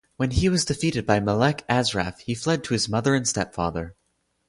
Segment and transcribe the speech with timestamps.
[0.17, 3.95] When he was defeated by Malek Asraf, he fled to his mother and stepfather.